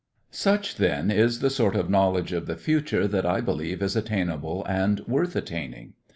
[0.31, 4.65] Such, then, is the sort of knowledge of the future that I believe is attainable
[4.65, 5.93] and worth attaining.